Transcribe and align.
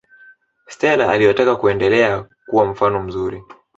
stela 0.67 1.09
aliwataka 1.11 1.55
kuendelea 1.55 2.25
kuwa 2.49 2.65
mfano 2.65 3.03
mzuri 3.03 3.43